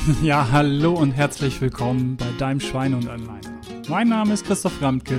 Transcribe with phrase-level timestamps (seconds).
[0.22, 3.60] Ja, hallo und herzlich willkommen bei deinem Schweine und Anleiner.
[3.88, 5.18] Mein Name ist Christoph Ramke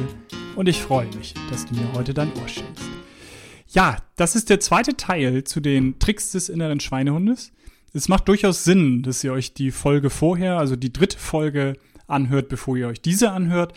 [0.55, 2.83] und ich freue mich, dass du mir heute dein Ohr schenkst.
[3.67, 7.51] Ja, das ist der zweite Teil zu den Tricks des inneren Schweinehundes.
[7.93, 11.77] Es macht durchaus Sinn, dass ihr euch die Folge vorher, also die dritte Folge,
[12.07, 13.73] anhört, bevor ihr euch diese anhört.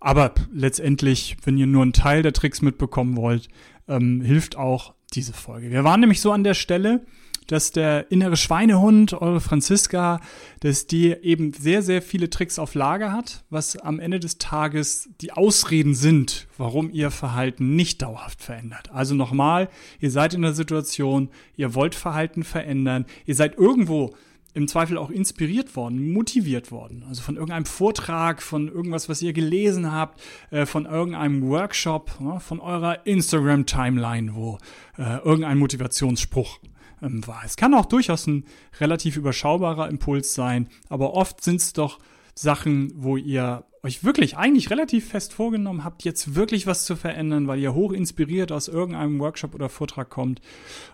[0.00, 3.48] Aber letztendlich, wenn ihr nur einen Teil der Tricks mitbekommen wollt,
[3.88, 5.70] ähm, hilft auch diese Folge.
[5.70, 7.04] Wir waren nämlich so an der Stelle,
[7.46, 10.20] dass der innere Schweinehund, eure Franziska,
[10.60, 15.08] dass die eben sehr, sehr viele Tricks auf Lager hat, was am Ende des Tages
[15.20, 18.90] die Ausreden sind, warum ihr Verhalten nicht dauerhaft verändert.
[18.92, 19.68] Also nochmal,
[20.00, 24.14] ihr seid in der Situation, ihr wollt Verhalten verändern, ihr seid irgendwo
[24.54, 27.04] im Zweifel auch inspiriert worden, motiviert worden.
[27.08, 30.20] Also von irgendeinem Vortrag, von irgendwas, was ihr gelesen habt,
[30.50, 34.58] äh, von irgendeinem Workshop, von eurer Instagram-Timeline, wo
[34.96, 36.60] äh, irgendein Motivationsspruch
[37.02, 37.42] ähm, war.
[37.44, 38.44] Es kann auch durchaus ein
[38.80, 41.98] relativ überschaubarer Impuls sein, aber oft sind es doch
[42.34, 47.46] Sachen, wo ihr euch wirklich eigentlich relativ fest vorgenommen habt, jetzt wirklich was zu verändern,
[47.46, 50.40] weil ihr hoch inspiriert aus irgendeinem Workshop oder Vortrag kommt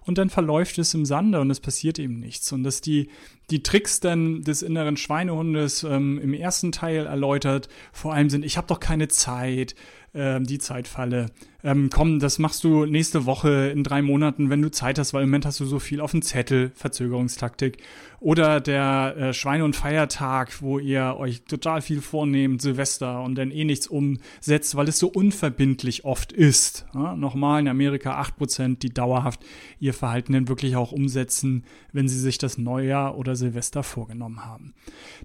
[0.04, 2.50] und dann verläuft es im Sande und es passiert eben nichts.
[2.52, 3.08] Und dass die,
[3.50, 8.56] die Tricks dann des inneren Schweinehundes ähm, im ersten Teil erläutert, vor allem sind, ich
[8.56, 9.76] habe doch keine Zeit,
[10.12, 11.26] äh, die Zeitfalle.
[11.62, 15.22] Ähm, komm, das machst du nächste Woche in drei Monaten, wenn du Zeit hast, weil
[15.25, 17.78] im Moment hast du so viel auf dem Zettel, Verzögerungstaktik.
[18.20, 23.50] Oder der äh, Schweine- und Feiertag, wo ihr euch total viel vornehmt, Silvester, und dann
[23.50, 26.86] eh nichts umsetzt, weil es so unverbindlich oft ist.
[26.94, 29.41] Ja, nochmal in Amerika 8%, die dauerhaft
[29.78, 34.75] ihr Verhalten dann wirklich auch umsetzen, wenn sie sich das Neujahr oder Silvester vorgenommen haben.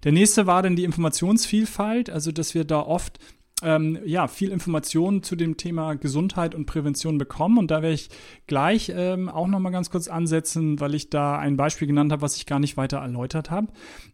[0.05, 3.19] Der nächste war dann die Informationsvielfalt, also dass wir da oft
[3.63, 7.57] ähm, ja, viel Informationen zu dem Thema Gesundheit und Prävention bekommen.
[7.57, 8.09] Und da werde ich
[8.47, 12.35] gleich ähm, auch nochmal ganz kurz ansetzen, weil ich da ein Beispiel genannt habe, was
[12.35, 13.67] ich gar nicht weiter erläutert habe.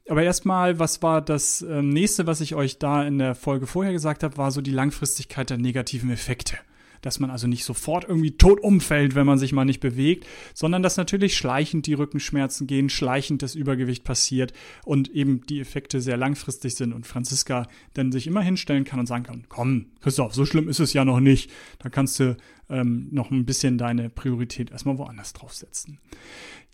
[0.07, 3.93] Aber erstmal, was war das ähm, nächste, was ich euch da in der Folge vorher
[3.93, 6.57] gesagt habe, war so die Langfristigkeit der negativen Effekte
[7.01, 10.83] dass man also nicht sofort irgendwie tot umfällt, wenn man sich mal nicht bewegt, sondern
[10.83, 14.53] dass natürlich schleichend die Rückenschmerzen gehen, schleichend das Übergewicht passiert
[14.85, 19.07] und eben die Effekte sehr langfristig sind und Franziska dann sich immer hinstellen kann und
[19.07, 21.51] sagen kann, komm, Christoph, so schlimm ist es ja noch nicht.
[21.79, 22.37] Da kannst du
[22.69, 25.99] ähm, noch ein bisschen deine Priorität erstmal woanders draufsetzen.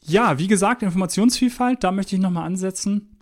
[0.03, 3.16] Ja, wie gesagt, Informationsvielfalt, da möchte ich nochmal ansetzen.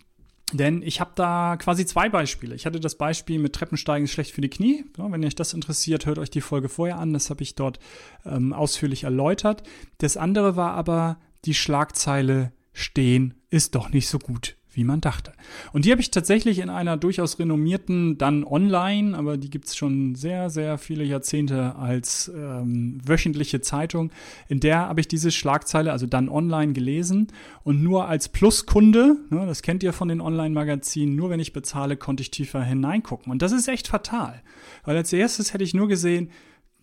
[0.53, 2.53] Denn ich habe da quasi zwei Beispiele.
[2.55, 4.85] Ich hatte das Beispiel mit Treppensteigen ist schlecht für die Knie.
[4.95, 7.13] Wenn euch das interessiert, hört euch die Folge vorher an.
[7.13, 7.79] Das habe ich dort
[8.25, 9.63] ähm, ausführlich erläutert.
[9.97, 15.31] Das andere war aber die Schlagzeile Stehen ist doch nicht so gut wie man dachte.
[15.73, 19.75] Und die habe ich tatsächlich in einer durchaus renommierten, dann online, aber die gibt es
[19.75, 24.11] schon sehr, sehr viele Jahrzehnte als ähm, wöchentliche Zeitung.
[24.47, 27.27] In der habe ich diese Schlagzeile, also dann online gelesen
[27.63, 31.97] und nur als Pluskunde, ne, das kennt ihr von den Online-Magazinen, nur wenn ich bezahle,
[31.97, 33.31] konnte ich tiefer hineingucken.
[33.31, 34.41] Und das ist echt fatal.
[34.83, 36.29] Weil als erstes hätte ich nur gesehen,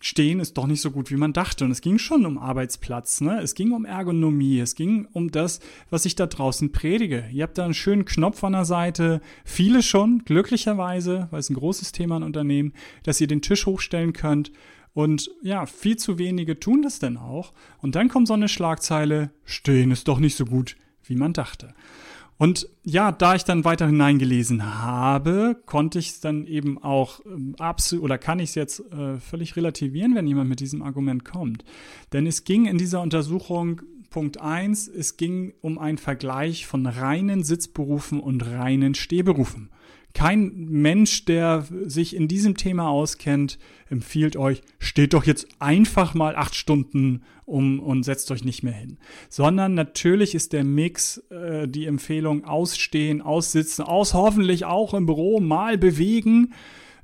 [0.05, 1.63] Stehen ist doch nicht so gut, wie man dachte.
[1.63, 3.39] Und es ging schon um Arbeitsplatz, ne?
[3.41, 7.23] Es ging um Ergonomie, es ging um das, was ich da draußen predige.
[7.31, 11.55] Ihr habt da einen schönen Knopf an der Seite, viele schon, glücklicherweise, weil es ein
[11.55, 14.51] großes Thema in Unternehmen, dass ihr den Tisch hochstellen könnt.
[14.93, 17.53] Und ja, viel zu wenige tun das denn auch.
[17.81, 20.75] Und dann kommt so eine Schlagzeile, Stehen ist doch nicht so gut,
[21.05, 21.73] wie man dachte.
[22.43, 27.55] Und ja, da ich dann weiter hineingelesen habe, konnte ich es dann eben auch ähm,
[27.57, 31.63] absolut oder kann ich es jetzt äh, völlig relativieren, wenn jemand mit diesem Argument kommt.
[32.11, 37.45] Denn es ging in dieser Untersuchung Punkt 1, es ging um einen Vergleich von reinen
[37.45, 39.69] Sitzberufen und reinen Stehberufen.
[40.13, 43.57] Kein Mensch, der sich in diesem Thema auskennt,
[43.89, 48.73] empfiehlt euch, steht doch jetzt einfach mal acht Stunden um und setzt euch nicht mehr
[48.73, 48.97] hin.
[49.29, 55.39] Sondern natürlich ist der Mix, äh, die Empfehlung ausstehen, aussitzen, aus hoffentlich auch im Büro
[55.39, 56.53] mal bewegen.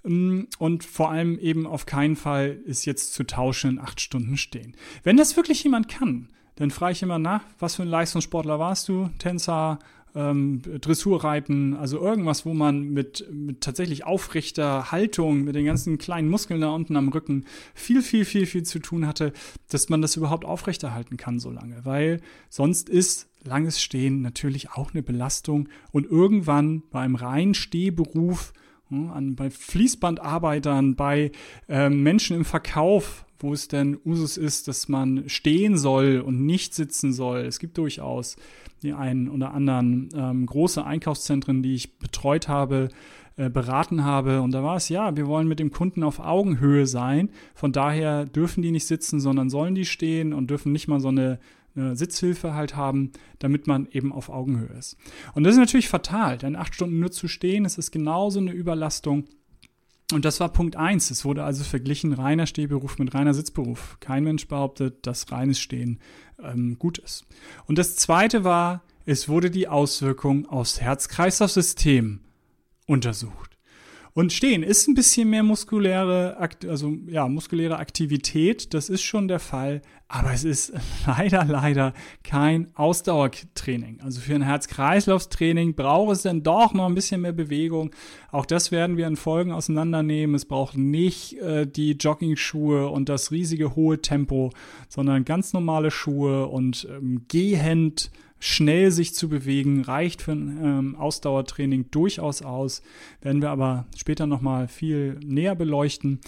[0.05, 4.75] Ähm, und vor allem eben auf keinen Fall ist jetzt zu tauschen, acht Stunden stehen.
[5.03, 8.89] Wenn das wirklich jemand kann, dann frage ich immer nach, was für ein Leistungssportler warst
[8.89, 9.09] du?
[9.17, 9.79] Tänzer,
[10.15, 16.29] ähm, Dressurreiten, also irgendwas, wo man mit, mit tatsächlich aufrechter Haltung, mit den ganzen kleinen
[16.29, 19.33] Muskeln da unten am Rücken viel, viel, viel, viel zu tun hatte,
[19.69, 21.83] dass man das überhaupt aufrechterhalten kann so lange.
[21.83, 28.53] Weil sonst ist langes Stehen natürlich auch eine Belastung und irgendwann beim reinen Stehberuf
[28.89, 31.31] hm, an, bei Fließbandarbeitern, bei
[31.67, 36.75] äh, Menschen im Verkauf, wo es denn Usus ist, dass man stehen soll und nicht
[36.75, 37.39] sitzen soll.
[37.39, 38.35] Es gibt durchaus
[38.83, 42.89] die einen oder anderen ähm, große Einkaufszentren, die ich betreut habe,
[43.37, 44.41] äh, beraten habe.
[44.41, 47.29] Und da war es, ja, wir wollen mit dem Kunden auf Augenhöhe sein.
[47.55, 51.09] Von daher dürfen die nicht sitzen, sondern sollen die stehen und dürfen nicht mal so
[51.09, 51.39] eine
[51.93, 54.97] Sitzhilfe halt haben, damit man eben auf Augenhöhe ist.
[55.33, 58.51] Und das ist natürlich fatal, denn acht Stunden nur zu stehen, das ist genauso eine
[58.51, 59.25] Überlastung.
[60.11, 61.11] Und das war Punkt eins.
[61.11, 63.97] Es wurde also verglichen reiner Stehberuf mit reiner Sitzberuf.
[63.99, 65.99] Kein Mensch behauptet, dass reines Stehen
[66.41, 67.25] ähm, gut ist.
[67.67, 72.21] Und das zweite war, es wurde die Auswirkung aufs Herz-Kreislauf-System
[72.87, 73.48] untersucht.
[74.19, 76.35] Und stehen ist ein bisschen mehr muskuläre,
[76.67, 80.73] also ja, muskuläre Aktivität, das ist schon der Fall, aber es ist
[81.07, 84.01] leider, leider kein Ausdauertraining.
[84.01, 87.91] Also für ein Herz-Kreislauf-Training braucht es dann doch noch ein bisschen mehr Bewegung.
[88.29, 90.35] Auch das werden wir in Folgen auseinandernehmen.
[90.35, 94.51] Es braucht nicht äh, die Jogging-Schuhe und das riesige hohe Tempo,
[94.89, 100.95] sondern ganz normale Schuhe und ähm, gehend schnell sich zu bewegen, reicht für ein ähm,
[100.95, 102.81] Ausdauertraining durchaus aus.
[103.21, 106.19] Werden wir aber später nochmal viel näher beleuchten.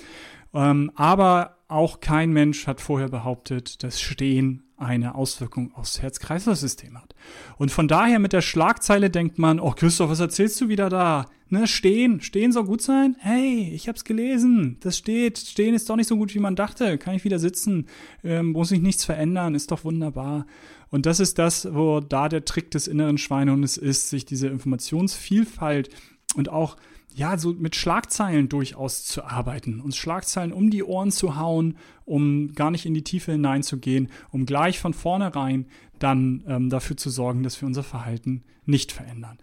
[0.53, 7.15] Ähm, aber auch kein Mensch hat vorher behauptet, dass Stehen eine Auswirkung aufs Herz-Kreislauf-System hat.
[7.57, 11.27] Und von daher mit der Schlagzeile denkt man, oh Christoph, was erzählst du wieder da?
[11.49, 13.17] Ne, stehen, stehen soll gut sein?
[13.19, 16.97] Hey, ich hab's gelesen, das steht, stehen ist doch nicht so gut, wie man dachte,
[16.97, 17.87] kann ich wieder sitzen,
[18.23, 20.45] ähm, muss ich nichts verändern, ist doch wunderbar.
[20.89, 25.89] Und das ist das, wo da der Trick des inneren Schweinehundes ist, sich diese Informationsvielfalt
[26.35, 26.77] und auch
[27.13, 32.53] ja, so mit Schlagzeilen durchaus zu arbeiten, uns Schlagzeilen um die Ohren zu hauen, um
[32.53, 35.67] gar nicht in die Tiefe hineinzugehen, um gleich von vornherein
[36.03, 39.37] dann ähm, dafür zu sorgen, dass wir unser Verhalten nicht verändern.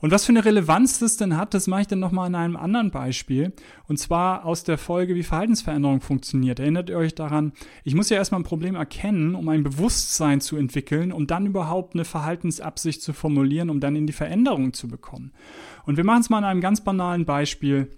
[0.00, 2.56] Und was für eine Relevanz das denn hat, das mache ich dann nochmal in einem
[2.56, 3.52] anderen Beispiel.
[3.86, 6.58] Und zwar aus der Folge, wie Verhaltensveränderung funktioniert.
[6.58, 7.52] Erinnert ihr euch daran,
[7.84, 11.94] ich muss ja erstmal ein Problem erkennen, um ein Bewusstsein zu entwickeln, um dann überhaupt
[11.94, 15.32] eine Verhaltensabsicht zu formulieren, um dann in die Veränderung zu bekommen.
[15.84, 17.90] Und wir machen es mal an einem ganz banalen Beispiel.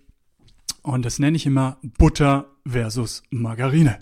[0.83, 3.99] Und das nenne ich immer Butter versus Margarine.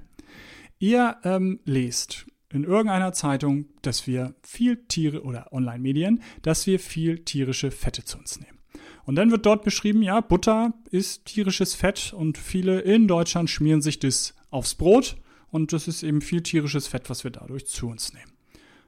[0.79, 7.21] Ihr ähm, lest in irgendeiner Zeitung, dass wir viel Tiere oder Online-Medien, dass wir viel
[7.21, 8.59] tierische Fette zu uns nehmen.
[9.05, 13.83] Und dann wird dort beschrieben, ja, Butter ist tierisches Fett und viele in Deutschland schmieren
[13.83, 15.17] sich das aufs Brot
[15.51, 18.33] und das ist eben viel tierisches Fett, was wir dadurch zu uns nehmen.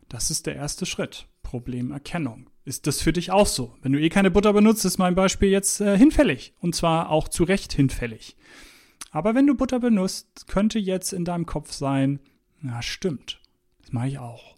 [0.08, 1.28] Das ist der erste Schritt.
[1.49, 2.50] Problemerkennung.
[2.66, 3.75] Ist das für dich auch so?
[3.81, 6.52] Wenn du eh keine Butter benutzt, ist mein Beispiel jetzt äh, hinfällig.
[6.61, 8.37] Und zwar auch zu Recht hinfällig.
[9.12, 12.20] Aber wenn du Butter benutzt, könnte jetzt in deinem Kopf sein,
[12.61, 13.40] na stimmt,
[13.88, 14.56] das mache ich auch.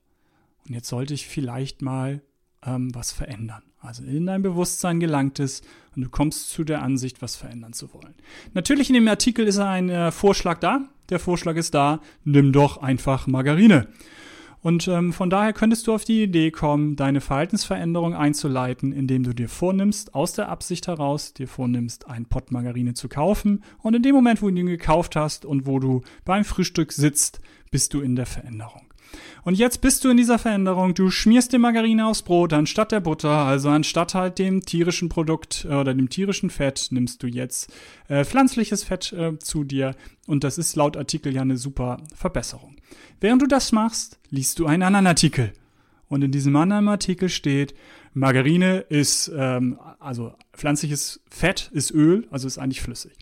[0.67, 2.21] Und jetzt sollte ich vielleicht mal
[2.67, 3.63] ähm, was verändern.
[3.81, 5.63] Also in dein Bewusstsein gelangt es
[5.95, 8.15] und du kommst zu der Ansicht, was verändern zu wollen.
[8.55, 10.89] Natürlich in dem Artikel ist ein äh, Vorschlag da.
[11.11, 13.87] Der Vorschlag ist da, nimm doch einfach Margarine.
[14.63, 19.33] Und ähm, von daher könntest du auf die Idee kommen, deine Verhaltensveränderung einzuleiten, indem du
[19.33, 23.63] dir vornimmst, aus der Absicht heraus, dir vornimmst, ein Pott Margarine zu kaufen.
[23.79, 27.41] Und in dem Moment, wo du ihn gekauft hast und wo du beim Frühstück sitzt,
[27.71, 28.90] bist du in der Veränderung.
[29.43, 30.95] Und jetzt bist du in dieser Veränderung.
[30.95, 35.67] Du schmierst dir Margarine aufs Brot anstatt der Butter, also anstatt halt dem tierischen Produkt
[35.69, 37.73] äh, oder dem tierischen Fett nimmst du jetzt
[38.09, 39.95] äh, pflanzliches Fett äh, zu dir.
[40.27, 42.77] Und das ist laut Artikel ja eine super Verbesserung.
[43.21, 45.53] Während du das machst, liest du einen anderen Artikel.
[46.11, 47.73] Und in diesem anderen Artikel steht,
[48.15, 53.13] Margarine ist, ähm, also pflanzliches Fett ist Öl, also ist eigentlich flüssig.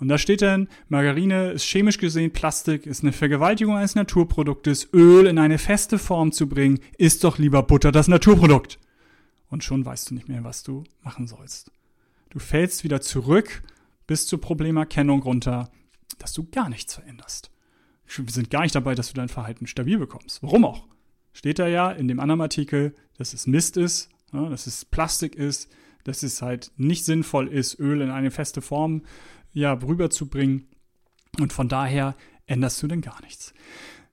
[0.00, 4.88] Und da steht dann, Margarine ist chemisch gesehen Plastik, ist eine Vergewaltigung eines Naturproduktes.
[4.92, 8.80] Öl in eine feste Form zu bringen, ist doch lieber Butter das Naturprodukt.
[9.48, 11.70] Und schon weißt du nicht mehr, was du machen sollst.
[12.30, 13.62] Du fällst wieder zurück
[14.08, 15.70] bis zur Problemerkennung runter,
[16.18, 17.52] dass du gar nichts veränderst.
[18.04, 20.42] Wir sind gar nicht dabei, dass du dein Verhalten stabil bekommst.
[20.42, 20.88] Warum auch?
[21.32, 25.34] Steht da ja in dem anderen Artikel, dass es Mist ist, ja, dass es Plastik
[25.34, 25.70] ist,
[26.04, 29.02] dass es halt nicht sinnvoll ist, Öl in eine feste Form
[29.52, 30.68] ja, rüberzubringen.
[31.40, 33.54] Und von daher änderst du denn gar nichts.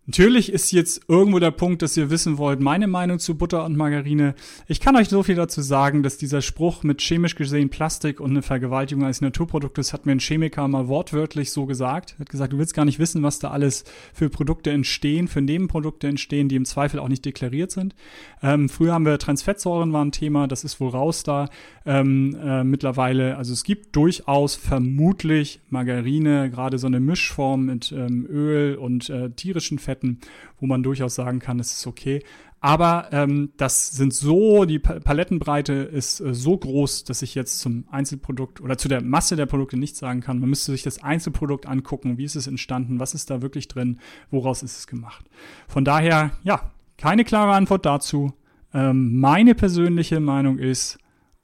[0.06, 3.78] Natürlich ist jetzt irgendwo der Punkt, dass ihr wissen wollt, meine Meinung zu Butter und
[3.78, 4.34] Margarine.
[4.68, 8.32] Ich kann euch so viel dazu sagen, dass dieser Spruch mit chemisch gesehen Plastik und
[8.32, 12.16] eine Vergewaltigung als Naturproduktes hat mir ein Chemiker mal wortwörtlich so gesagt.
[12.18, 15.42] Er hat gesagt, du willst gar nicht wissen, was da alles für Produkte entstehen, für
[15.42, 17.94] Nebenprodukte entstehen, die im Zweifel auch nicht deklariert sind.
[18.42, 21.50] Ähm, früher haben wir Transfettsäuren war ein Thema, das ist wohl raus da
[21.86, 23.38] ähm, äh, mittlerweile.
[23.38, 29.30] Also es gibt durchaus vermutlich Margarine, gerade so eine Mischform mit ähm, Öl und äh,
[29.30, 30.20] tierischen Fetten Fetten,
[30.60, 32.24] wo man durchaus sagen kann, es ist okay.
[32.62, 37.86] Aber ähm, das sind so, die Palettenbreite ist äh, so groß, dass ich jetzt zum
[37.90, 40.40] Einzelprodukt oder zu der Masse der Produkte nichts sagen kann.
[40.40, 44.00] Man müsste sich das Einzelprodukt angucken, wie ist es entstanden, was ist da wirklich drin,
[44.30, 45.26] woraus ist es gemacht.
[45.70, 48.34] Von daher, ja, keine klare Antwort dazu.
[48.74, 51.00] Ähm, meine persönliche Meinung ist,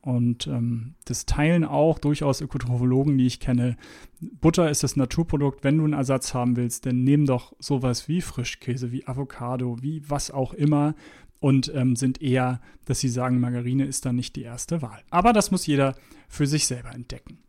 [0.05, 3.75] Und ähm, das teilen auch durchaus Ökotrophologen, die ich kenne.
[4.21, 5.63] Butter ist das Naturprodukt.
[5.63, 10.07] Wenn du einen Ersatz haben willst, dann nimm doch sowas wie Frischkäse, wie Avocado, wie
[10.07, 10.93] was auch immer
[11.39, 15.01] und ähm, sind eher, dass sie sagen, Margarine ist dann nicht die erste Wahl.
[15.09, 15.95] Aber das muss jeder
[16.27, 17.39] für sich selber entdecken.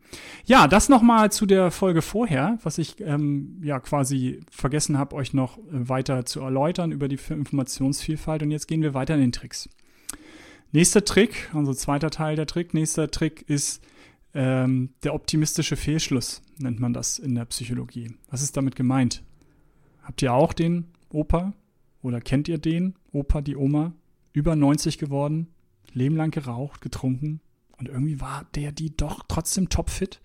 [0.45, 5.35] Ja, das nochmal zu der Folge vorher, was ich ähm, ja quasi vergessen habe, euch
[5.35, 8.41] noch äh, weiter zu erläutern über die Informationsvielfalt.
[8.41, 9.69] Und jetzt gehen wir weiter in den Tricks.
[10.71, 13.81] Nächster Trick, also zweiter Teil der Trick, nächster Trick ist
[14.33, 18.13] ähm, der optimistische Fehlschluss, nennt man das in der Psychologie.
[18.29, 19.23] Was ist damit gemeint?
[20.03, 21.53] Habt ihr auch den Opa
[22.01, 23.93] oder kennt ihr den Opa, die Oma?
[24.33, 25.47] Über 90 geworden,
[25.93, 27.41] Leben lang geraucht, getrunken,
[27.77, 30.19] und irgendwie war der, die doch trotzdem topfit.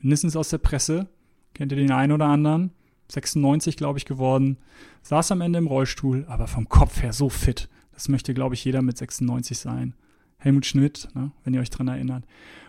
[0.00, 1.08] Mindestens aus der Presse.
[1.54, 2.70] Kennt ihr den einen oder anderen?
[3.08, 4.58] 96, glaube ich, geworden.
[5.02, 7.68] Saß am Ende im Rollstuhl, aber vom Kopf her so fit.
[7.98, 9.92] Das möchte, glaube ich, jeder mit 96 sein.
[10.36, 12.22] Helmut Schmidt, ne, wenn ihr euch dran erinnert.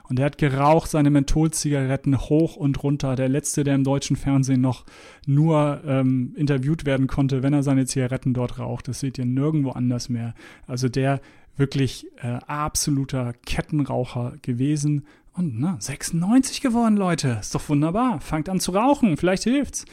[0.10, 3.16] Und der hat geraucht seine Mentholzigaretten hoch und runter.
[3.16, 4.86] Der letzte, der im deutschen Fernsehen noch
[5.28, 8.88] nur ähm, interviewt werden konnte, wenn er seine Zigaretten dort raucht.
[8.88, 10.34] Das seht ihr nirgendwo anders mehr.
[10.66, 11.22] Also der
[11.58, 15.06] wirklich äh, absoluter Kettenraucher gewesen.
[15.34, 17.38] Und na, 96 geworden, Leute.
[17.40, 18.20] Ist doch wunderbar.
[18.20, 19.16] Fangt an zu rauchen.
[19.16, 19.86] Vielleicht hilft's.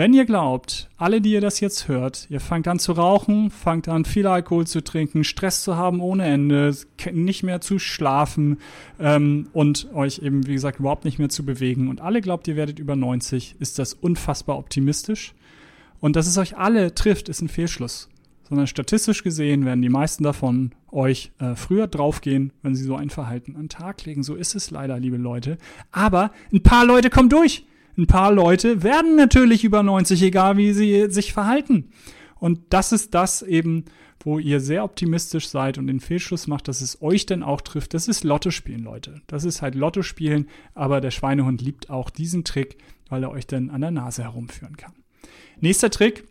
[0.00, 3.86] Wenn ihr glaubt, alle, die ihr das jetzt hört, ihr fangt an zu rauchen, fangt
[3.86, 6.74] an viel Alkohol zu trinken, Stress zu haben ohne Ende,
[7.12, 8.60] nicht mehr zu schlafen
[8.98, 12.56] ähm, und euch eben, wie gesagt, überhaupt nicht mehr zu bewegen und alle glaubt, ihr
[12.56, 15.34] werdet über 90, ist das unfassbar optimistisch.
[16.00, 18.08] Und dass es euch alle trifft, ist ein Fehlschluss
[18.48, 23.10] sondern statistisch gesehen werden die meisten davon euch äh, früher draufgehen, wenn sie so ein
[23.10, 24.24] Verhalten an den Tag legen.
[24.24, 25.56] So ist es leider, liebe Leute.
[25.92, 27.64] Aber ein paar Leute kommen durch.
[28.00, 31.90] Ein paar Leute werden natürlich über 90, egal wie sie sich verhalten.
[32.36, 33.84] Und das ist das eben,
[34.20, 37.92] wo ihr sehr optimistisch seid und den Fehlschluss macht, dass es euch denn auch trifft.
[37.92, 39.20] Das ist Lotto spielen, Leute.
[39.26, 42.78] Das ist halt Lotto spielen, aber der Schweinehund liebt auch diesen Trick,
[43.10, 44.94] weil er euch dann an der Nase herumführen kann.
[45.60, 46.24] Nächster Trick,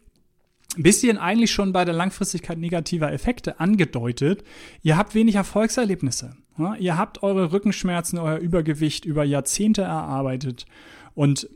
[0.75, 4.43] bisschen eigentlich schon bei der Langfristigkeit negativer Effekte angedeutet.
[4.81, 6.35] Ihr habt wenig Erfolgserlebnisse.
[6.79, 10.65] Ihr habt eure Rückenschmerzen, euer Übergewicht über Jahrzehnte erarbeitet.
[11.13, 11.47] Und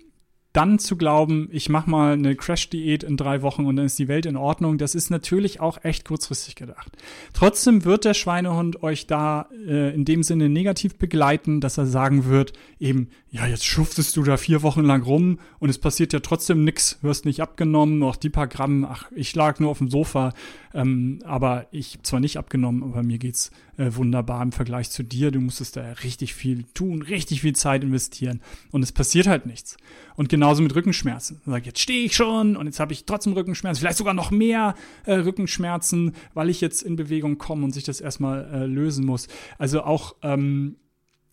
[0.54, 4.08] dann zu glauben, ich mache mal eine Crash-Diät in drei Wochen und dann ist die
[4.08, 6.92] Welt in Ordnung, das ist natürlich auch echt kurzfristig gedacht.
[7.34, 12.26] Trotzdem wird der Schweinehund euch da äh, in dem Sinne negativ begleiten, dass er sagen
[12.26, 16.20] wird, eben, ja, jetzt schuftest du da vier Wochen lang rum und es passiert ja
[16.20, 19.90] trotzdem nix, wirst nicht abgenommen, noch die paar Gramm, ach, ich lag nur auf dem
[19.90, 20.34] Sofa,
[20.72, 25.32] ähm, aber ich zwar nicht abgenommen, aber mir geht's äh, wunderbar im Vergleich zu dir.
[25.32, 29.78] Du musstest da richtig viel tun, richtig viel Zeit investieren und es passiert halt nichts.
[30.16, 31.42] Und genauso mit Rückenschmerzen.
[31.44, 34.76] Sag, jetzt stehe ich schon und jetzt habe ich trotzdem Rückenschmerzen, vielleicht sogar noch mehr
[35.08, 39.28] äh, Rückenschmerzen, weil ich jetzt in Bewegung komme und sich das erstmal äh, lösen muss.
[39.58, 40.76] Also auch ähm,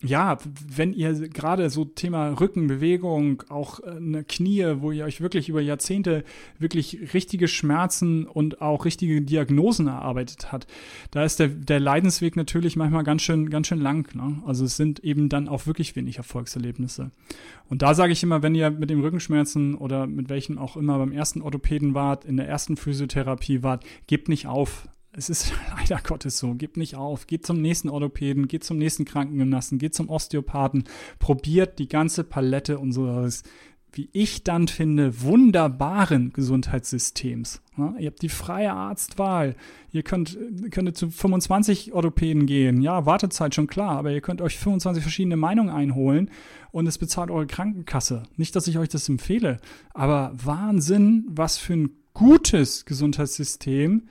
[0.03, 5.61] ja, wenn ihr gerade so Thema Rückenbewegung, auch eine Knie, wo ihr euch wirklich über
[5.61, 6.23] Jahrzehnte
[6.57, 10.65] wirklich richtige Schmerzen und auch richtige Diagnosen erarbeitet hat,
[11.11, 14.13] da ist der, der Leidensweg natürlich manchmal ganz schön, ganz schön lang.
[14.15, 14.41] Ne?
[14.45, 17.11] Also es sind eben dann auch wirklich wenig Erfolgserlebnisse.
[17.69, 20.97] Und da sage ich immer, wenn ihr mit dem Rückenschmerzen oder mit welchem auch immer
[20.97, 26.01] beim ersten Orthopäden wart, in der ersten Physiotherapie wart, gebt nicht auf es ist leider
[26.01, 26.53] Gottes so.
[26.53, 27.27] Gebt nicht auf.
[27.27, 30.85] Geht zum nächsten Orthopäden, geht zum nächsten Krankengymnasten, geht zum Osteopathen.
[31.19, 33.43] Probiert die ganze Palette unseres,
[33.93, 37.61] wie ich dann finde, wunderbaren Gesundheitssystems.
[37.77, 39.55] Ja, ihr habt die freie Arztwahl.
[39.91, 40.37] Ihr könnt,
[40.71, 42.81] könnt zu 25 Orthopäden gehen.
[42.81, 46.29] Ja, Wartezeit schon klar, aber ihr könnt euch 25 verschiedene Meinungen einholen
[46.71, 48.23] und es bezahlt eure Krankenkasse.
[48.37, 49.59] Nicht, dass ich euch das empfehle,
[49.93, 54.03] aber Wahnsinn, was für ein gutes Gesundheitssystem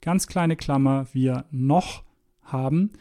[0.00, 2.04] ganz kleine Klammer, wir noch
[2.42, 2.92] haben.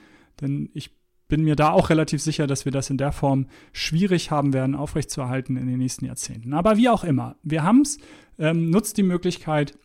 [0.42, 0.92] Denn ich
[1.28, 4.76] bin mir da auch relativ sicher, dass wir das in der Form schwierig haben werden,
[4.76, 6.54] aufrechtzuerhalten in den nächsten Jahrzehnten.
[6.54, 7.98] Aber wie auch immer, wir haben es,
[8.40, 9.78] ähm, nutzt die Möglichkeit,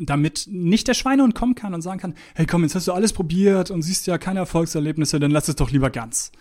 [0.00, 3.12] damit nicht der Schweinehund kommen kann und sagen kann, hey komm, jetzt hast du alles
[3.12, 6.32] probiert und siehst ja keine Erfolgserlebnisse, dann lass es doch lieber ganz.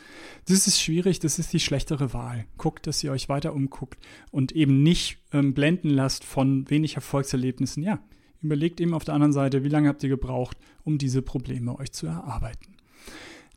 [0.48, 2.46] Das ist schwierig, das ist die schlechtere Wahl.
[2.58, 4.00] Guckt, dass ihr euch weiter umguckt
[4.32, 7.84] und eben nicht ähm, blenden lasst von wenig Erfolgserlebnissen.
[7.84, 8.00] Ja,
[8.42, 11.92] Überlegt eben auf der anderen Seite, wie lange habt ihr gebraucht, um diese Probleme euch
[11.92, 12.76] zu erarbeiten.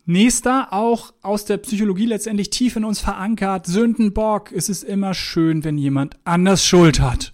[0.06, 4.50] Nächster, auch aus der Psychologie letztendlich tief in uns verankert, Sündenbock.
[4.50, 7.32] Es ist immer schön, wenn jemand anders Schuld hat.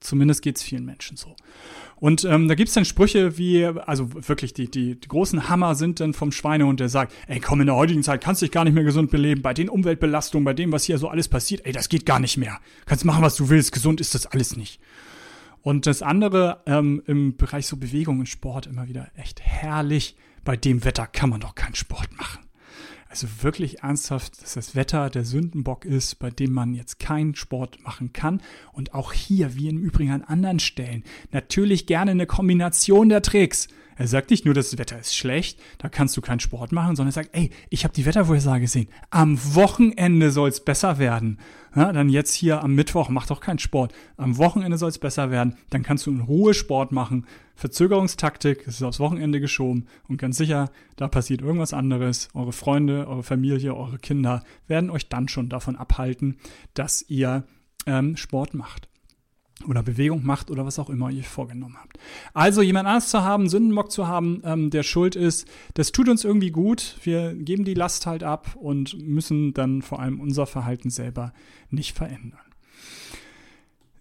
[0.00, 1.36] Zumindest geht es vielen Menschen so.
[2.02, 6.00] Und ähm, da es dann Sprüche wie, also wirklich die, die, die großen Hammer sind
[6.00, 8.74] dann vom Schweinehund, der sagt, ey komm, in der heutigen Zeit kannst dich gar nicht
[8.74, 11.88] mehr gesund beleben, bei den Umweltbelastungen, bei dem, was hier so alles passiert, ey, das
[11.88, 12.58] geht gar nicht mehr.
[12.86, 14.80] Kannst machen, was du willst, gesund ist das alles nicht.
[15.62, 20.16] Und das andere ähm, im Bereich so Bewegung und Sport immer wieder echt herrlich.
[20.44, 22.40] bei dem Wetter kann man doch keinen Sport machen.
[23.08, 27.82] Also wirklich ernsthaft, dass das Wetter der Sündenbock ist, bei dem man jetzt keinen Sport
[27.82, 28.40] machen kann.
[28.72, 33.68] Und auch hier, wie im Übrigen an anderen Stellen, natürlich gerne eine Kombination der Tricks.
[33.96, 37.10] Er sagt nicht nur, das Wetter ist schlecht, da kannst du keinen Sport machen, sondern
[37.10, 38.88] er sagt, ey, ich habe die Wettervorhersage gesehen.
[39.10, 41.38] Am Wochenende soll es besser werden.
[41.74, 43.94] Ja, dann jetzt hier am Mittwoch, mach doch keinen Sport.
[44.16, 45.56] Am Wochenende soll es besser werden.
[45.70, 47.26] Dann kannst du in Ruhe Sport machen.
[47.54, 52.28] Verzögerungstaktik, es ist aufs Wochenende geschoben und ganz sicher, da passiert irgendwas anderes.
[52.34, 56.36] Eure Freunde, eure Familie, eure Kinder werden euch dann schon davon abhalten,
[56.74, 57.44] dass ihr
[57.86, 58.88] ähm, Sport macht
[59.68, 61.98] oder Bewegung macht oder was auch immer ihr vorgenommen habt.
[62.34, 66.24] Also jemand anders zu haben, Sündenbock zu haben, ähm, der schuld ist, das tut uns
[66.24, 66.96] irgendwie gut.
[67.02, 71.32] Wir geben die Last halt ab und müssen dann vor allem unser Verhalten selber
[71.70, 72.40] nicht verändern.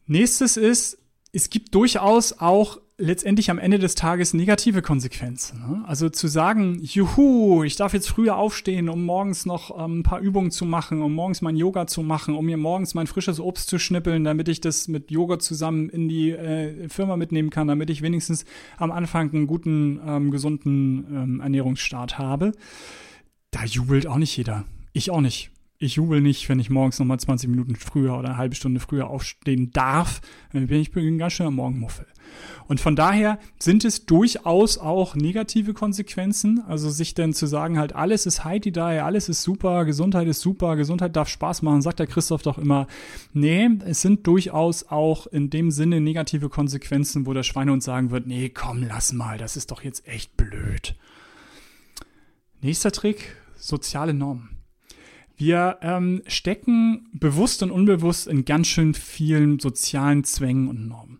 [0.08, 0.98] Nächstes ist,
[1.34, 5.60] es gibt durchaus auch letztendlich am Ende des Tages negative Konsequenzen.
[5.60, 5.84] Ne?
[5.86, 10.20] Also zu sagen, juhu, ich darf jetzt früher aufstehen, um morgens noch ähm, ein paar
[10.20, 13.68] Übungen zu machen, um morgens mein Yoga zu machen, um mir morgens mein frisches Obst
[13.68, 17.90] zu schnippeln, damit ich das mit Yoga zusammen in die äh, Firma mitnehmen kann, damit
[17.90, 18.46] ich wenigstens
[18.78, 22.52] am Anfang einen guten, ähm, gesunden ähm, Ernährungsstart habe.
[23.50, 24.66] Da jubelt auch nicht jeder.
[24.94, 28.38] Ich auch nicht ich jubel nicht, wenn ich morgens nochmal 20 Minuten früher oder eine
[28.38, 30.22] halbe Stunde früher aufstehen darf.
[30.54, 32.06] Dann bin ich ein ganz schöner Morgenmuffel.
[32.68, 36.64] Und von daher sind es durchaus auch negative Konsequenzen.
[36.68, 40.42] Also sich dann zu sagen, halt alles ist heidi da, alles ist super, Gesundheit ist
[40.42, 42.86] super, Gesundheit darf Spaß machen, sagt der Christoph doch immer.
[43.34, 48.28] Nee, es sind durchaus auch in dem Sinne negative Konsequenzen, wo der Schweinehund sagen wird,
[48.28, 50.96] nee, komm, lass mal, das ist doch jetzt echt blöd.
[52.62, 54.61] Nächster Trick, soziale Normen.
[55.42, 61.20] Wir ähm, stecken bewusst und unbewusst in ganz schön vielen sozialen Zwängen und Normen.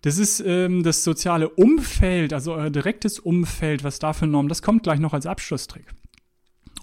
[0.00, 4.62] Das ist ähm, das soziale Umfeld, also euer direktes Umfeld, was da für Normen, das
[4.62, 5.84] kommt gleich noch als Abschlusstrick.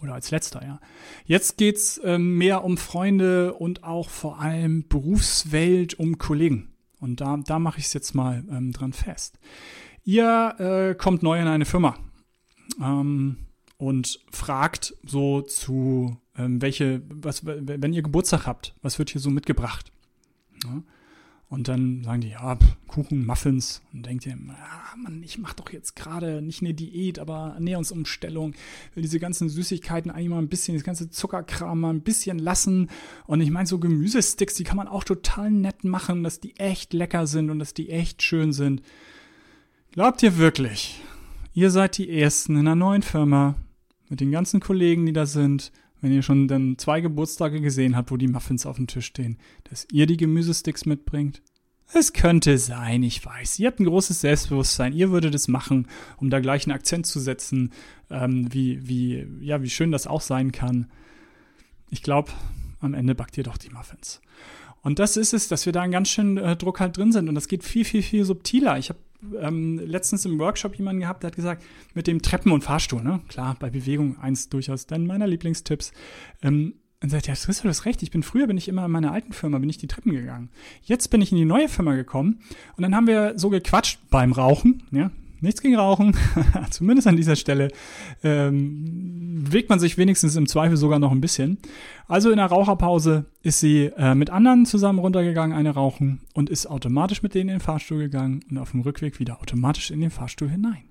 [0.04, 0.80] Oder als letzter, ja.
[1.26, 6.76] Jetzt geht's ähm, mehr um Freunde und auch vor allem Berufswelt, um Kollegen.
[7.00, 9.40] Und da, da mache ich es jetzt mal ähm, dran fest.
[10.04, 11.98] Ihr äh, kommt neu in eine Firma
[12.80, 13.48] ähm,
[13.78, 19.30] und fragt so zu ähm, welche, was, wenn ihr Geburtstag habt, was wird hier so
[19.30, 19.92] mitgebracht?
[20.64, 20.84] Ja?
[21.50, 23.82] Und dann sagen die, ja, Kuchen, Muffins.
[23.94, 28.54] Und denkt ihr, ja, Mann, ich mache doch jetzt gerade nicht eine Diät, aber Ernährungsumstellung.
[28.94, 32.90] Will diese ganzen Süßigkeiten eigentlich mal ein bisschen, das ganze Zuckerkram mal ein bisschen lassen.
[33.28, 36.92] Und ich meine, so Gemüsesticks, die kann man auch total nett machen, dass die echt
[36.92, 38.82] lecker sind und dass die echt schön sind.
[39.94, 41.02] Glaubt ihr wirklich,
[41.54, 43.56] ihr seid die Ersten in einer neuen Firma
[44.10, 45.72] mit den ganzen Kollegen, die da sind
[46.08, 49.38] wenn ihr schon dann zwei Geburtstage gesehen habt, wo die Muffins auf dem Tisch stehen,
[49.70, 51.42] dass ihr die Gemüsesticks mitbringt?
[51.94, 53.60] Es könnte sein, ich weiß.
[53.60, 54.94] Ihr habt ein großes Selbstbewusstsein.
[54.94, 57.74] Ihr würdet es machen, um da gleich einen Akzent zu setzen,
[58.10, 60.90] ähm, wie, wie, ja, wie schön das auch sein kann.
[61.90, 62.32] Ich glaube,
[62.80, 64.22] am Ende backt ihr doch die Muffins.
[64.82, 67.28] Und das ist es, dass wir da einen ganz schönen äh, Druck halt drin sind.
[67.28, 68.78] Und das geht viel, viel, viel subtiler.
[68.78, 69.00] Ich habe
[69.40, 73.22] ähm, letztens im Workshop jemanden gehabt, der hat gesagt, mit dem Treppen und Fahrstuhl, ne?
[73.28, 75.92] Klar, bei Bewegung eins durchaus dann meiner Lieblingstipps.
[76.42, 78.02] Ähm, und sagt, ja, Chris, du hast recht.
[78.02, 80.50] Ich bin früher bin ich immer in meiner alten Firma, bin ich die Treppen gegangen.
[80.82, 82.40] Jetzt bin ich in die neue Firma gekommen
[82.76, 86.16] und dann haben wir so gequatscht beim Rauchen, ja, Nichts gegen Rauchen,
[86.72, 87.70] zumindest an dieser Stelle.
[88.24, 91.58] Ähm, bewegt man sich wenigstens im Zweifel sogar noch ein bisschen.
[92.08, 96.68] Also in der Raucherpause ist sie äh, mit anderen zusammen runtergegangen, eine rauchen, und ist
[96.68, 100.12] automatisch mit denen in den Fahrstuhl gegangen und auf dem Rückweg wieder automatisch in den
[100.12, 100.84] Fahrstuhl hinein.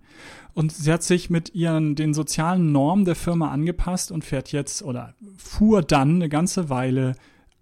[0.55, 4.83] Und sie hat sich mit ihren, den sozialen Normen der Firma angepasst und fährt jetzt
[4.83, 7.15] oder fuhr dann eine ganze Weile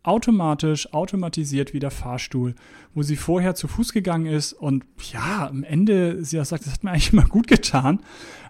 [0.05, 2.55] automatisch, automatisiert wie der Fahrstuhl,
[2.95, 6.75] wo sie vorher zu Fuß gegangen ist und ja, am Ende, sie hat gesagt, das
[6.75, 8.01] hat mir eigentlich immer gut getan,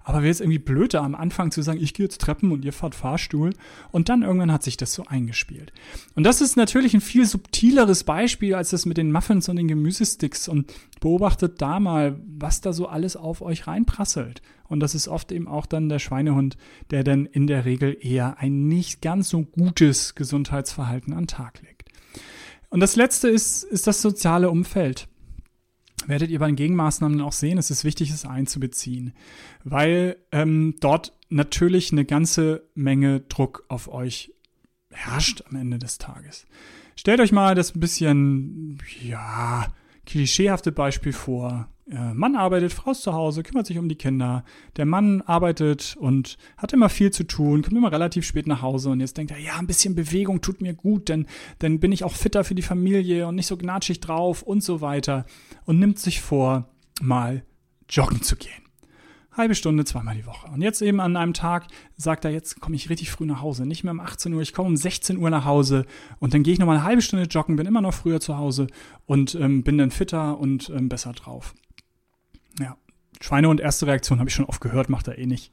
[0.02, 2.74] aber wäre jetzt irgendwie blöder am Anfang zu sagen, ich gehe jetzt Treppen und ihr
[2.74, 3.54] fahrt Fahrstuhl
[3.90, 5.72] und dann irgendwann hat sich das so eingespielt.
[6.14, 9.68] Und das ist natürlich ein viel subtileres Beispiel als das mit den Muffins und den
[9.68, 14.42] Gemüsesticks und beobachtet da mal, was da so alles auf euch reinprasselt.
[14.68, 16.56] Und das ist oft eben auch dann der Schweinehund,
[16.90, 21.90] der dann in der Regel eher ein nicht ganz so gutes Gesundheitsverhalten an Tag legt.
[22.70, 25.08] Und das letzte ist, ist das soziale Umfeld.
[26.06, 29.14] Werdet ihr bei den Gegenmaßnahmen auch sehen, es ist wichtig, es einzubeziehen,
[29.62, 34.32] weil ähm, dort natürlich eine ganze Menge Druck auf euch
[34.90, 36.46] herrscht am Ende des Tages.
[36.96, 39.66] Stellt euch mal das ein bisschen, ja,
[40.06, 41.68] klischeehafte Beispiel vor.
[41.86, 44.44] Mann arbeitet, Frau ist zu Hause, kümmert sich um die Kinder.
[44.76, 48.88] Der Mann arbeitet und hat immer viel zu tun, kommt immer relativ spät nach Hause
[48.88, 51.26] und jetzt denkt er, ja, ein bisschen Bewegung tut mir gut, denn
[51.58, 54.80] dann bin ich auch fitter für die Familie und nicht so gnatschig drauf und so
[54.80, 55.26] weiter
[55.66, 56.70] und nimmt sich vor,
[57.02, 57.44] mal
[57.90, 58.64] joggen zu gehen.
[59.36, 60.46] Halbe Stunde, zweimal die Woche.
[60.52, 61.66] Und jetzt eben an einem Tag
[61.96, 63.66] sagt er, jetzt komme ich richtig früh nach Hause.
[63.66, 65.86] Nicht mehr um 18 Uhr, ich komme um 16 Uhr nach Hause
[66.20, 68.68] und dann gehe ich nochmal eine halbe Stunde joggen, bin immer noch früher zu Hause
[69.06, 71.52] und ähm, bin dann fitter und ähm, besser drauf.
[72.60, 72.76] Ja,
[73.20, 75.52] Schweine und erste Reaktion habe ich schon oft gehört, macht er eh nicht.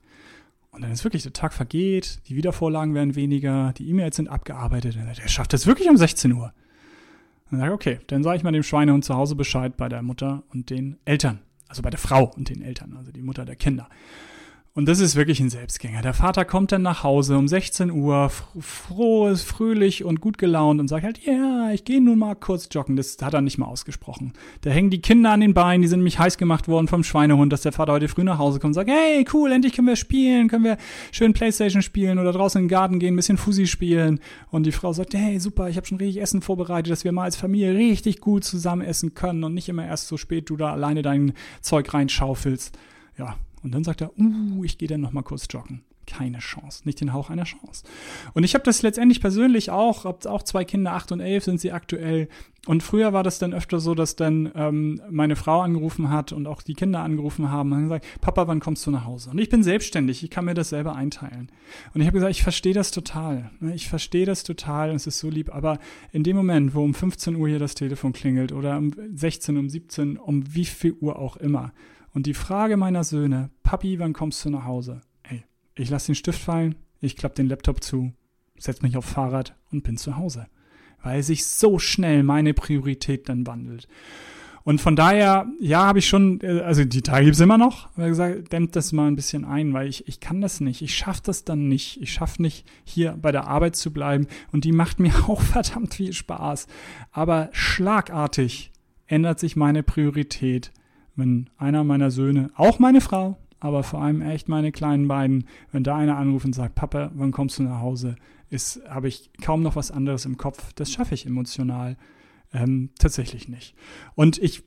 [0.72, 4.96] Und dann ist wirklich der Tag vergeht, die Wiedervorlagen werden weniger, die E-Mails sind abgearbeitet.
[4.96, 6.54] Der schafft das wirklich um 16 Uhr.
[7.50, 10.02] Dann sage ich, okay, dann sage ich mal dem Schweinehund zu Hause Bescheid bei der
[10.02, 11.40] Mutter und den Eltern.
[11.68, 13.90] Also bei der Frau und den Eltern, also die Mutter der Kinder.
[14.74, 16.02] Und das ist wirklich ein Selbstgänger.
[16.02, 20.88] Der Vater kommt dann nach Hause um 16 Uhr, froh, fröhlich und gut gelaunt und
[20.88, 22.96] sagt halt, ja, ich gehe nun mal kurz joggen.
[22.96, 24.32] Das hat er nicht mal ausgesprochen.
[24.62, 27.52] Da hängen die Kinder an den Beinen, die sind nämlich heiß gemacht worden vom Schweinehund,
[27.52, 29.98] dass der Vater heute früh nach Hause kommt und sagt, hey, cool, endlich können wir
[29.98, 30.78] spielen, können wir
[31.12, 34.22] schön Playstation spielen oder draußen in den Garten gehen, ein bisschen Fusi spielen.
[34.52, 37.24] Und die Frau sagt, hey, super, ich habe schon richtig Essen vorbereitet, dass wir mal
[37.24, 40.72] als Familie richtig gut zusammen essen können und nicht immer erst so spät du da
[40.72, 42.78] alleine dein Zeug reinschaufelst.
[43.18, 45.84] Ja, und dann sagt er, uh, ich gehe dann noch mal kurz joggen.
[46.08, 47.84] Keine Chance, nicht den Hauch einer Chance.
[48.34, 51.62] Und ich habe das letztendlich persönlich auch, habe auch zwei Kinder, acht und elf sind
[51.62, 52.28] sie aktuell.
[52.68, 56.48] Und früher war das dann öfter so, dass dann ähm, meine Frau angerufen hat und
[56.48, 59.30] auch die Kinder angerufen haben und gesagt, Papa, wann kommst du nach Hause?
[59.30, 61.52] Und ich bin selbstständig, ich kann mir das selber einteilen.
[61.94, 63.52] Und ich habe gesagt, ich verstehe das total.
[63.60, 63.74] Ne?
[63.74, 65.54] Ich verstehe das total und es ist so lieb.
[65.54, 65.80] Aber
[66.12, 69.70] in dem Moment, wo um 15 Uhr hier das Telefon klingelt oder um 16, um
[69.70, 71.72] 17, um wie viel Uhr auch immer,
[72.14, 75.02] und die Frage meiner Söhne, Papi, wann kommst du nach Hause?
[75.24, 75.44] Ey,
[75.76, 78.14] ich lasse den Stift fallen, ich klappe den Laptop zu,
[78.58, 80.48] setze mich auf Fahrrad und bin zu Hause.
[81.02, 83.88] Weil sich so schnell meine Priorität dann wandelt.
[84.64, 87.90] Und von daher, ja, habe ich schon, äh, also die Tage gibt es immer noch,
[87.96, 90.84] aber gesagt, dämmt das mal ein bisschen ein, weil ich, ich kann das nicht.
[90.84, 92.00] Ich schaffe das dann nicht.
[92.00, 94.28] Ich schaffe nicht, hier bei der Arbeit zu bleiben.
[94.52, 96.68] Und die macht mir auch verdammt viel Spaß.
[97.12, 98.72] Aber schlagartig
[99.08, 100.72] ändert sich meine Priorität
[101.16, 105.84] wenn einer meiner Söhne, auch meine Frau, aber vor allem echt meine kleinen beiden, wenn
[105.84, 108.16] da einer anruft und sagt, Papa, wann kommst du nach Hause,
[108.50, 110.74] ist, habe ich kaum noch was anderes im Kopf.
[110.74, 111.96] Das schaffe ich emotional.
[112.54, 113.76] Ähm, tatsächlich nicht.
[114.14, 114.64] Und ich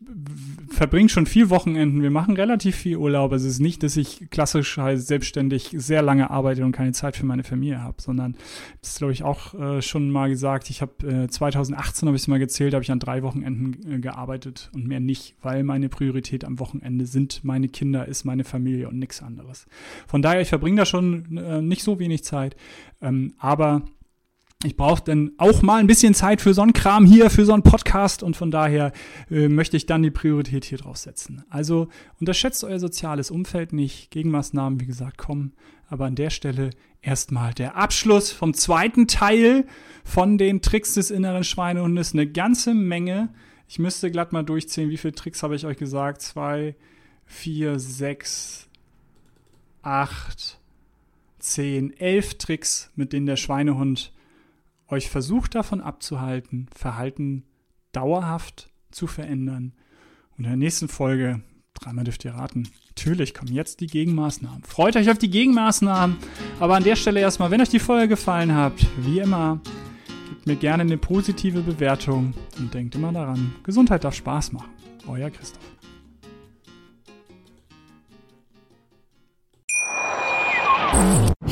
[0.71, 2.01] verbringe schon viel Wochenenden.
[2.01, 3.33] Wir machen relativ viel Urlaub.
[3.33, 7.15] Also es ist nicht, dass ich klassisch halt selbstständig sehr lange arbeite und keine Zeit
[7.15, 8.37] für meine Familie habe, sondern
[8.81, 10.71] das glaube ich, auch äh, schon mal gesagt.
[10.71, 13.99] Ich habe äh, 2018, habe ich es mal gezählt, habe ich an drei Wochenenden äh,
[13.99, 18.89] gearbeitet und mehr nicht, weil meine Priorität am Wochenende sind meine Kinder, ist meine Familie
[18.89, 19.67] und nichts anderes.
[20.07, 22.57] Von daher, ich verbringe da schon äh, nicht so wenig Zeit.
[23.03, 23.83] Ähm, aber
[24.65, 27.53] ich brauche dann auch mal ein bisschen Zeit für so einen Kram hier, für so
[27.53, 28.93] einen Podcast und von daher
[29.31, 31.45] äh, möchte ich dann die Priorität hier drauf setzen.
[31.51, 31.89] Also
[32.19, 34.11] unterschätzt euer soziales Umfeld nicht.
[34.11, 35.53] Gegenmaßnahmen, wie gesagt, kommen.
[35.89, 36.71] Aber an der Stelle
[37.03, 39.67] erstmal der Abschluss vom zweiten Teil
[40.03, 42.15] von den Tricks des inneren Schweinehundes.
[42.15, 43.29] Eine ganze Menge.
[43.69, 46.23] Ich müsste glatt mal durchzählen, wie viele Tricks habe ich euch gesagt?
[46.23, 46.75] Zwei,
[47.27, 48.69] vier, sechs,
[49.83, 50.59] acht,
[51.39, 54.13] zehn, elf Tricks, mit denen der Schweinehund
[54.89, 57.45] euch versucht davon abzuhalten, Verhalten
[57.93, 59.73] dauerhaft zu verändern.
[60.37, 61.43] Und in der nächsten Folge,
[61.75, 64.65] dreimal dürft ihr raten, natürlich kommen jetzt die Gegenmaßnahmen.
[64.65, 66.17] Freut euch auf die Gegenmaßnahmen.
[66.61, 69.61] Aber an der Stelle erstmal, wenn euch die Folge gefallen hat, wie immer,
[70.29, 74.71] gebt mir gerne eine positive Bewertung und denkt immer daran, Gesundheit darf Spaß machen.
[75.07, 75.61] Euer Christoph.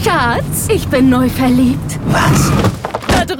[0.02, 1.98] Schatz, ich bin neu verliebt.
[2.06, 2.71] Was?